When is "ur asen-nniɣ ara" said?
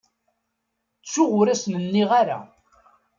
1.39-2.39